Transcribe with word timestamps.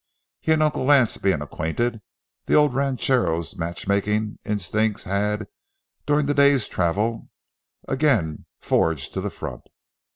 He 0.39 0.51
and 0.51 0.63
Uncle 0.63 0.83
Lance 0.83 1.19
being 1.19 1.43
acquainted, 1.43 2.01
the 2.47 2.55
old 2.55 2.73
ranchero's 2.73 3.55
matchmaking 3.55 4.39
instincts 4.43 5.03
had, 5.03 5.45
during 6.07 6.25
the 6.25 6.33
day's 6.33 6.67
travel, 6.67 7.29
again 7.87 8.47
forged 8.61 9.13
to 9.13 9.21
the 9.21 9.29
front. 9.29 9.61